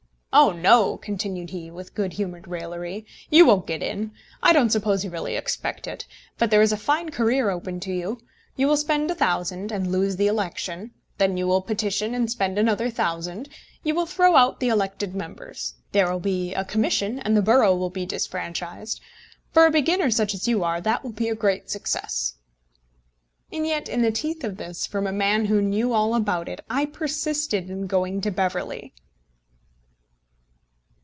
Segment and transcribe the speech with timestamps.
[0.33, 4.11] "Oh no!" continued he, with good humoured raillery, "you won't get in.
[4.41, 6.07] I don't suppose you really expect it.
[6.37, 8.21] But there is a fine career open to you.
[8.55, 10.91] You will spend £1000, and lose the election.
[11.17, 13.49] Then you will petition, and spend another £1000.
[13.83, 15.73] You will throw out the elected members.
[15.91, 19.01] There will be a commission, and the borough will be disfranchised.
[19.51, 22.35] For a beginner such as you are, that will be a great success."
[23.51, 26.61] And yet, in the teeth of this, from a man who knew all about it,
[26.69, 28.93] I persisted in going to Beverley!